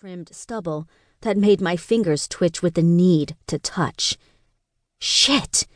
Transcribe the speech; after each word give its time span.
trimmed 0.00 0.28
stubble 0.34 0.86
that 1.22 1.38
made 1.38 1.58
my 1.58 1.74
fingers 1.74 2.28
twitch 2.28 2.60
with 2.60 2.74
the 2.74 2.82
need 2.82 3.34
to 3.46 3.58
touch. 3.58 4.18
Shit! 5.00 5.66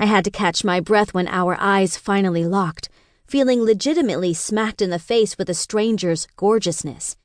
I 0.00 0.06
had 0.06 0.24
to 0.24 0.32
catch 0.32 0.64
my 0.64 0.80
breath 0.80 1.14
when 1.14 1.28
our 1.28 1.56
eyes 1.60 1.96
finally 1.96 2.44
locked, 2.44 2.88
feeling 3.24 3.62
legitimately 3.62 4.34
smacked 4.34 4.82
in 4.82 4.90
the 4.90 4.98
face 4.98 5.38
with 5.38 5.48
a 5.48 5.54
stranger's 5.54 6.26
gorgeousness. 6.34 7.16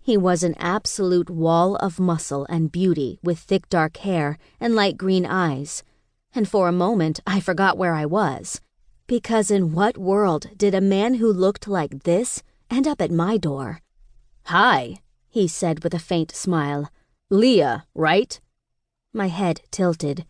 He 0.00 0.16
was 0.16 0.44
an 0.44 0.54
absolute 0.56 1.30
wall 1.30 1.74
of 1.76 1.98
muscle 1.98 2.46
and 2.48 2.70
beauty 2.70 3.18
with 3.24 3.40
thick 3.40 3.68
dark 3.68 3.96
hair 3.96 4.38
and 4.60 4.76
light 4.76 4.96
green 4.96 5.26
eyes. 5.26 5.82
And 6.32 6.48
for 6.48 6.68
a 6.68 6.82
moment, 6.86 7.18
I 7.26 7.40
forgot 7.40 7.76
where 7.76 7.94
I 7.94 8.06
was. 8.06 8.60
Because 9.08 9.50
in 9.50 9.72
what 9.72 9.98
world 9.98 10.46
did 10.56 10.76
a 10.76 10.80
man 10.80 11.14
who 11.14 11.32
looked 11.32 11.66
like 11.66 12.04
this 12.04 12.44
end 12.70 12.86
up 12.86 13.00
at 13.02 13.10
my 13.10 13.36
door? 13.36 13.80
Hi, 14.44 15.00
he 15.36 15.46
said 15.46 15.84
with 15.84 15.92
a 15.92 15.98
faint 15.98 16.34
smile. 16.34 16.90
Leah, 17.28 17.84
right? 17.94 18.40
My 19.12 19.28
head 19.28 19.60
tilted. 19.70 20.24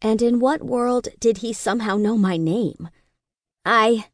And 0.00 0.22
in 0.22 0.40
what 0.40 0.62
world 0.62 1.08
did 1.20 1.38
he 1.44 1.52
somehow 1.52 1.98
know 1.98 2.16
my 2.16 2.38
name? 2.38 2.88
I. 3.66 4.06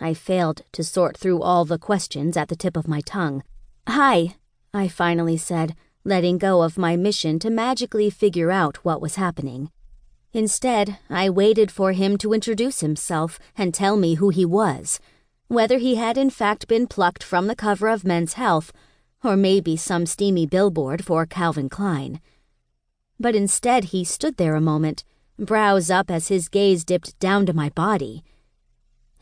I 0.00 0.14
failed 0.14 0.62
to 0.72 0.82
sort 0.82 1.18
through 1.18 1.42
all 1.42 1.66
the 1.66 1.76
questions 1.78 2.38
at 2.38 2.48
the 2.48 2.56
tip 2.56 2.74
of 2.74 2.88
my 2.88 3.02
tongue. 3.02 3.42
Hi, 3.86 4.36
I 4.72 4.88
finally 4.88 5.36
said, 5.36 5.76
letting 6.04 6.38
go 6.38 6.62
of 6.62 6.78
my 6.78 6.96
mission 6.96 7.38
to 7.40 7.50
magically 7.50 8.08
figure 8.08 8.50
out 8.50 8.82
what 8.82 9.02
was 9.02 9.16
happening. 9.16 9.70
Instead, 10.32 10.96
I 11.10 11.28
waited 11.28 11.70
for 11.70 11.92
him 11.92 12.16
to 12.16 12.32
introduce 12.32 12.80
himself 12.80 13.38
and 13.58 13.74
tell 13.74 13.98
me 13.98 14.14
who 14.14 14.30
he 14.30 14.46
was, 14.46 15.00
whether 15.48 15.76
he 15.76 15.96
had 15.96 16.16
in 16.16 16.30
fact 16.30 16.66
been 16.66 16.86
plucked 16.86 17.22
from 17.22 17.46
the 17.46 17.54
cover 17.54 17.88
of 17.88 18.06
Men's 18.06 18.40
Health, 18.40 18.72
or 19.26 19.36
maybe 19.36 19.76
some 19.76 20.06
steamy 20.06 20.46
billboard 20.46 21.04
for 21.04 21.26
Calvin 21.26 21.68
Klein. 21.68 22.20
But 23.18 23.34
instead, 23.34 23.84
he 23.84 24.04
stood 24.04 24.36
there 24.36 24.54
a 24.54 24.60
moment 24.60 25.04
brows 25.38 25.90
up 25.90 26.10
as 26.10 26.28
his 26.28 26.48
gaze 26.48 26.84
dipped 26.84 27.18
down 27.18 27.46
to 27.46 27.52
my 27.52 27.68
body. 27.70 28.24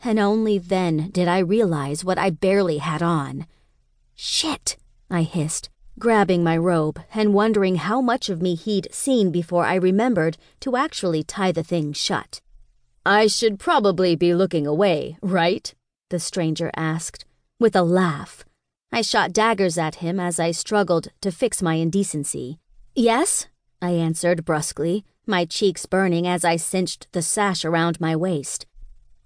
And 0.03 0.19
only 0.19 0.57
then 0.57 1.09
did 1.11 1.27
I 1.27 1.39
realize 1.39 2.05
what 2.05 2.17
I 2.17 2.29
barely 2.29 2.77
had 2.77 3.01
on. 3.01 3.47
Shit, 4.15 4.77
I 5.09 5.23
hissed, 5.23 5.69
grabbing 5.99 6.43
my 6.43 6.57
robe 6.57 7.01
and 7.13 7.33
wondering 7.33 7.75
how 7.75 8.01
much 8.01 8.29
of 8.29 8.41
me 8.41 8.55
he'd 8.55 8.87
seen 8.93 9.31
before 9.31 9.65
I 9.65 9.75
remembered 9.75 10.37
to 10.61 10.75
actually 10.75 11.23
tie 11.23 11.51
the 11.51 11.63
thing 11.63 11.91
shut. 11.93 12.41
I 13.05 13.27
should 13.27 13.59
probably 13.59 14.15
be 14.15 14.33
looking 14.33 14.65
away, 14.65 15.17
right? 15.21 15.73
The 16.09 16.19
stranger 16.19 16.71
asked, 16.75 17.25
with 17.59 17.75
a 17.75 17.83
laugh. 17.83 18.45
I 18.95 19.01
shot 19.01 19.33
daggers 19.33 19.77
at 19.77 19.95
him 19.95 20.21
as 20.21 20.39
I 20.39 20.51
struggled 20.51 21.09
to 21.19 21.29
fix 21.29 21.61
my 21.61 21.73
indecency. 21.73 22.59
Yes, 22.95 23.45
I 23.81 23.91
answered 23.91 24.45
brusquely, 24.45 25.03
my 25.27 25.43
cheeks 25.43 25.85
burning 25.85 26.25
as 26.25 26.45
I 26.45 26.55
cinched 26.55 27.11
the 27.11 27.21
sash 27.21 27.65
around 27.65 27.99
my 27.99 28.15
waist. 28.15 28.65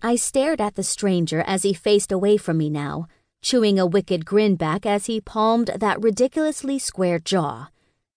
I 0.01 0.15
stared 0.15 0.59
at 0.59 0.73
the 0.73 0.81
stranger 0.81 1.43
as 1.45 1.61
he 1.61 1.75
faced 1.75 2.11
away 2.11 2.35
from 2.37 2.57
me 2.57 2.71
now, 2.71 3.05
chewing 3.43 3.77
a 3.77 3.85
wicked 3.85 4.25
grin 4.25 4.55
back 4.55 4.87
as 4.87 5.05
he 5.05 5.21
palmed 5.21 5.67
that 5.75 6.01
ridiculously 6.01 6.79
square 6.79 7.19
jaw. 7.19 7.67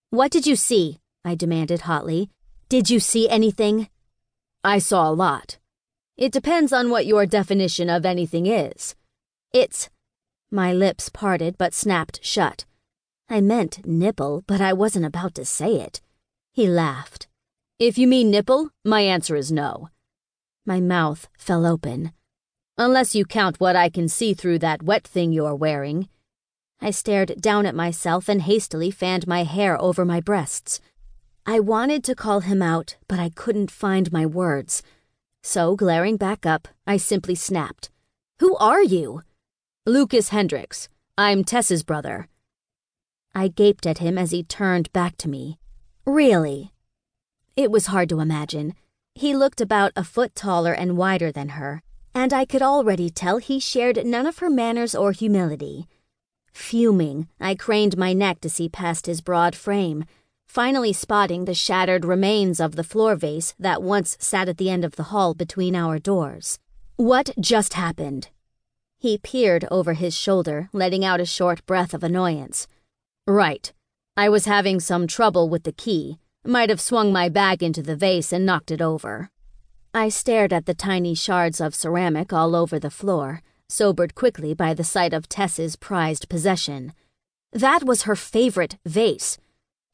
What 0.09 0.33
did 0.33 0.47
you 0.47 0.56
see? 0.56 1.00
I 1.22 1.34
demanded 1.34 1.83
hotly. 1.83 2.31
Did 2.70 2.89
you 2.89 2.98
see 2.98 3.28
anything? 3.28 3.91
I 4.64 4.78
saw 4.78 5.06
a 5.06 5.12
lot. 5.12 5.59
It 6.16 6.33
depends 6.33 6.72
on 6.72 6.89
what 6.89 7.05
your 7.05 7.27
definition 7.27 7.91
of 7.91 8.06
anything 8.06 8.47
is. 8.47 8.94
It's. 9.53 9.91
My 10.55 10.70
lips 10.70 11.08
parted 11.08 11.56
but 11.56 11.72
snapped 11.72 12.22
shut. 12.22 12.67
I 13.27 13.41
meant 13.41 13.86
nipple, 13.86 14.45
but 14.47 14.61
I 14.61 14.75
wasn't 14.75 15.06
about 15.06 15.34
to 15.36 15.47
say 15.47 15.77
it. 15.77 16.03
He 16.53 16.69
laughed. 16.69 17.27
If 17.78 17.97
you 17.97 18.06
mean 18.06 18.31
nipple, 18.31 18.69
my 18.84 19.00
answer 19.00 19.34
is 19.34 19.50
no. 19.50 19.89
My 20.67 20.78
mouth 20.78 21.27
fell 21.38 21.65
open. 21.65 22.12
Unless 22.76 23.15
you 23.15 23.25
count 23.25 23.60
what 23.60 23.76
I 23.76 23.88
can 23.88 24.09
see 24.10 24.34
through 24.34 24.59
that 24.59 24.82
wet 24.82 25.04
thing 25.04 25.32
you're 25.32 25.54
wearing. 25.54 26.10
I 26.82 26.91
stared 26.91 27.41
down 27.41 27.65
at 27.65 27.75
myself 27.75 28.28
and 28.28 28.43
hastily 28.43 28.91
fanned 28.91 29.26
my 29.26 29.44
hair 29.44 29.81
over 29.81 30.05
my 30.05 30.21
breasts. 30.21 30.81
I 31.47 31.60
wanted 31.60 32.05
to 32.05 32.15
call 32.15 32.41
him 32.41 32.60
out, 32.60 32.97
but 33.09 33.19
I 33.19 33.31
couldn't 33.31 33.71
find 33.71 34.12
my 34.12 34.26
words. 34.26 34.82
So, 35.43 35.76
glaring 35.76 36.19
back 36.19 36.44
up, 36.44 36.69
I 36.87 36.99
simply 36.99 37.37
snapped. 37.37 37.88
Who 38.41 38.55
are 38.56 38.82
you? 38.82 39.22
Lukas 39.84 40.28
Hendricks. 40.28 40.88
I'm 41.19 41.43
Tess's 41.43 41.82
brother. 41.82 42.28
I 43.34 43.48
gaped 43.48 43.84
at 43.84 43.98
him 43.98 44.16
as 44.16 44.31
he 44.31 44.44
turned 44.44 44.93
back 44.93 45.16
to 45.16 45.28
me. 45.28 45.59
Really? 46.06 46.72
It 47.56 47.69
was 47.69 47.87
hard 47.87 48.09
to 48.10 48.20
imagine. 48.20 48.75
He 49.16 49.34
looked 49.34 49.60
about 49.60 49.91
a 49.97 50.04
foot 50.04 50.37
taller 50.37 50.72
and 50.72 50.97
wider 50.97 51.32
than 51.32 51.59
her, 51.59 51.82
and 52.15 52.32
I 52.32 52.44
could 52.44 52.62
already 52.62 53.10
tell 53.10 53.38
he 53.38 53.59
shared 53.59 54.06
none 54.06 54.25
of 54.25 54.38
her 54.38 54.48
manners 54.48 54.94
or 54.94 55.10
humility. 55.10 55.88
Fuming, 56.53 57.26
I 57.41 57.56
craned 57.56 57.99
my 57.99 58.12
neck 58.12 58.41
to 58.43 58.49
see 58.49 58.69
past 58.69 59.06
his 59.06 59.20
broad 59.20 59.56
frame, 59.56 60.04
finally 60.47 60.93
spotting 60.93 61.44
the 61.44 61.54
shattered 61.54 62.04
remains 62.04 62.60
of 62.60 62.76
the 62.76 62.84
floor 62.84 63.16
vase 63.16 63.53
that 63.59 63.82
once 63.82 64.16
sat 64.20 64.49
at 64.49 64.59
the 64.59 64.70
end 64.70 64.84
of 64.84 64.94
the 64.94 65.10
hall 65.10 65.34
between 65.34 65.75
our 65.75 65.99
doors. 65.99 66.60
What 66.94 67.31
just 67.41 67.75
happened? 67.75 68.28
He 69.02 69.18
peered 69.18 69.66
over 69.68 69.94
his 69.94 70.16
shoulder, 70.16 70.68
letting 70.72 71.04
out 71.04 71.20
a 71.20 71.26
short 71.26 71.66
breath 71.66 71.92
of 71.92 72.04
annoyance. 72.04 72.68
Right. 73.26 73.72
I 74.16 74.28
was 74.28 74.44
having 74.44 74.78
some 74.78 75.08
trouble 75.08 75.48
with 75.48 75.64
the 75.64 75.72
key, 75.72 76.20
might 76.44 76.70
have 76.70 76.80
swung 76.80 77.12
my 77.12 77.28
bag 77.28 77.64
into 77.64 77.82
the 77.82 77.96
vase 77.96 78.32
and 78.32 78.46
knocked 78.46 78.70
it 78.70 78.80
over. 78.80 79.28
I 79.92 80.08
stared 80.08 80.52
at 80.52 80.66
the 80.66 80.72
tiny 80.88 81.16
shards 81.16 81.60
of 81.60 81.74
ceramic 81.74 82.32
all 82.32 82.54
over 82.54 82.78
the 82.78 82.92
floor, 82.92 83.42
sobered 83.68 84.14
quickly 84.14 84.54
by 84.54 84.72
the 84.72 84.84
sight 84.84 85.12
of 85.12 85.28
Tess's 85.28 85.74
prized 85.74 86.28
possession. 86.28 86.92
That 87.52 87.82
was 87.82 88.02
her 88.02 88.14
favorite 88.14 88.78
vase. 88.86 89.36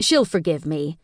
She'll 0.03 0.27
forgive 0.27 0.67
me. 0.67 0.99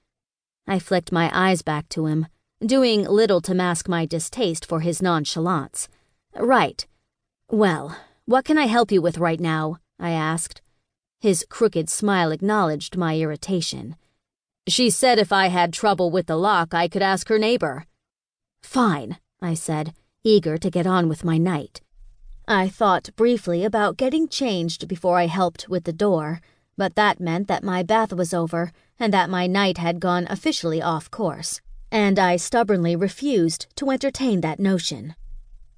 I 0.67 0.79
flicked 0.79 1.11
my 1.11 1.31
eyes 1.33 1.63
back 1.63 1.89
to 1.91 2.05
him, 2.05 2.27
doing 2.61 3.05
little 3.05 3.41
to 3.41 3.55
mask 3.55 3.89
my 3.89 4.05
distaste 4.05 4.67
for 4.67 4.81
his 4.81 5.01
nonchalance. 5.01 5.89
Right. 6.37 6.87
Well, 7.55 7.97
what 8.25 8.45
can 8.45 8.59
I 8.59 8.67
help 8.67 8.91
you 8.91 9.01
with 9.01 9.19
right 9.19 9.39
now? 9.39 9.77
I 10.01 10.11
asked. 10.11 10.61
His 11.21 11.47
crooked 11.49 11.89
smile 11.89 12.33
acknowledged 12.33 12.97
my 12.97 13.17
irritation. 13.17 13.95
She 14.67 14.91
said 14.91 15.21
if 15.21 15.31
I 15.31 15.47
had 15.47 15.73
trouble 15.73 16.11
with 16.11 16.27
the 16.27 16.35
lock, 16.35 16.75
I 16.75 16.89
could 16.89 17.01
ask 17.01 17.29
her 17.29 17.39
neighbor. 17.39 17.87
Fine, 18.65 19.19
I 19.41 19.55
said, 19.55 19.95
eager 20.25 20.59
to 20.59 20.69
get 20.69 20.85
on 20.85 21.09
with 21.09 21.23
my 21.23 21.39
night. 21.39 21.81
I 22.49 22.69
thought 22.69 23.11
briefly 23.15 23.65
about 23.65 23.99
getting 23.99 24.27
changed 24.27 24.89
before 24.89 25.17
I 25.17 25.27
helped 25.27 25.69
with 25.69 25.85
the 25.85 25.93
door, 25.93 26.41
but 26.77 26.97
that 26.97 27.21
meant 27.21 27.47
that 27.47 27.63
my 27.63 27.85
bath 27.85 28.13
was 28.13 28.35
over 28.35 28.73
and 28.99 29.13
that 29.13 29.31
my 29.31 29.47
night 29.47 29.79
had 29.79 30.01
gone 30.01 30.27
officially 30.29 30.83
off 30.83 31.09
course, 31.09 31.61
and 31.93 32.19
I 32.19 32.35
stubbornly 32.35 32.97
refused 32.97 33.69
to 33.77 33.93
entertain 33.93 34.41
that 34.41 34.59
notion. 34.59 35.15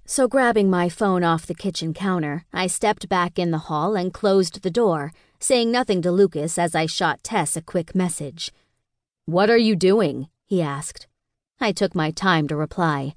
So, 0.09 0.29
grabbing 0.29 0.71
my 0.71 0.89
phone 0.89 1.25
off 1.25 1.47
the 1.47 1.55
kitchen 1.55 1.93
counter, 1.93 2.45
I 2.53 2.69
stepped 2.69 3.09
back 3.09 3.41
in 3.41 3.51
the 3.51 3.67
hall 3.67 3.97
and 3.97 4.15
closed 4.15 4.63
the 4.63 4.71
door, 4.71 5.13
saying 5.41 5.73
nothing 5.73 6.01
to 6.03 6.13
Lukas 6.13 6.59
as 6.59 6.77
I 6.77 6.87
shot 6.87 7.25
Tess 7.25 7.57
a 7.57 7.61
quick 7.61 7.93
message. 7.93 8.53
What 9.25 9.51
are 9.51 9.59
you 9.59 9.75
doing? 9.75 10.29
he 10.45 10.63
asked. 10.63 11.09
I 11.61 11.73
took 11.73 11.97
my 11.97 12.13
time 12.13 12.47
to 12.47 12.55
reply. 12.55 13.17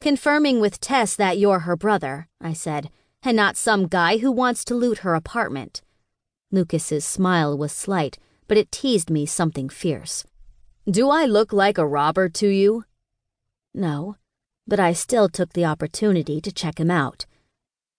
Confirming 0.00 0.60
with 0.60 0.78
Tess 0.78 1.16
that 1.16 1.36
you're 1.36 1.60
her 1.60 1.76
brother, 1.76 2.28
I 2.40 2.52
said, 2.52 2.90
and 3.24 3.36
not 3.36 3.56
some 3.56 3.88
guy 3.88 4.18
who 4.18 4.30
wants 4.30 4.64
to 4.66 4.76
loot 4.76 4.98
her 4.98 5.16
apartment. 5.16 5.82
Lukas's 6.52 7.04
smile 7.04 7.58
was 7.58 7.72
slight, 7.72 8.18
but 8.46 8.56
it 8.56 8.70
teased 8.70 9.10
me 9.10 9.26
something 9.26 9.68
fierce. 9.68 10.24
Do 10.88 11.10
I 11.10 11.24
look 11.24 11.52
like 11.52 11.76
a 11.76 11.86
robber 11.86 12.28
to 12.28 12.46
you? 12.46 12.84
No, 13.74 14.14
but 14.70 14.80
I 14.80 14.94
still 14.94 15.28
took 15.28 15.52
the 15.52 15.66
opportunity 15.66 16.40
to 16.40 16.50
check 16.50 16.80
him 16.80 16.90
out. 16.90 17.26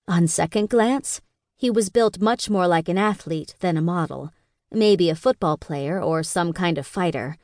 On 0.07 0.25
second 0.25 0.69
glance, 0.69 1.21
he 1.56 1.69
was 1.69 1.91
built 1.91 2.19
much 2.19 2.50
more 2.50 2.68
like 2.68 2.89
an 2.89 2.97
athlete 2.97 3.53
than 3.59 3.77
a 3.77 3.81
model 3.81 4.31
maybe 4.71 5.09
a 5.09 5.15
football 5.15 5.57
player 5.57 6.01
or 6.01 6.23
some 6.23 6.53
kind 6.53 6.77
of 6.77 6.88
fighter. 6.88 7.38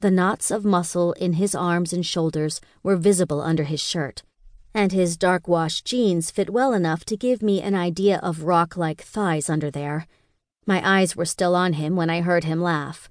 The 0.00 0.10
knots 0.10 0.50
of 0.50 0.64
muscle 0.64 1.12
in 1.14 1.34
his 1.34 1.54
arms 1.54 1.92
and 1.92 2.04
shoulders 2.04 2.60
were 2.82 2.96
visible 2.96 3.40
under 3.40 3.64
his 3.64 3.80
shirt, 3.80 4.22
and 4.74 4.92
his 4.92 5.16
dark 5.16 5.48
wash 5.48 5.82
jeans 5.82 6.30
fit 6.30 6.50
well 6.50 6.72
enough 6.72 7.04
to 7.06 7.16
give 7.16 7.42
me 7.42 7.62
an 7.62 7.74
idea 7.74 8.20
of 8.22 8.44
rock 8.44 8.76
like 8.76 9.02
thighs 9.02 9.48
under 9.48 9.70
there. 9.70 10.06
My 10.66 10.86
eyes 10.86 11.16
were 11.16 11.24
still 11.24 11.54
on 11.54 11.72
him 11.72 11.96
when 11.96 12.10
I 12.10 12.20
heard 12.20 12.44
him 12.44 12.60
laugh. 12.60 13.08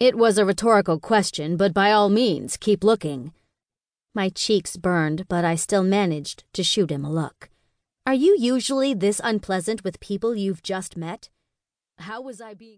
It 0.00 0.16
was 0.16 0.38
a 0.38 0.46
rhetorical 0.46 0.98
question, 0.98 1.56
but 1.56 1.74
by 1.74 1.92
all 1.92 2.08
means, 2.08 2.56
keep 2.56 2.82
looking. 2.82 3.32
My 4.14 4.28
cheeks 4.28 4.76
burned, 4.76 5.26
but 5.26 5.42
I 5.42 5.54
still 5.54 5.82
managed 5.82 6.44
to 6.52 6.62
shoot 6.62 6.90
him 6.90 7.02
a 7.02 7.10
look. 7.10 7.48
Are 8.06 8.12
you 8.12 8.36
usually 8.38 8.92
this 8.92 9.22
unpleasant 9.24 9.84
with 9.84 10.00
people 10.00 10.36
you've 10.36 10.62
just 10.62 10.98
met? 10.98 11.30
How 11.96 12.20
was 12.20 12.38
I 12.38 12.52
being. 12.52 12.70